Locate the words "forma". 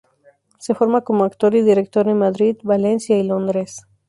0.73-1.01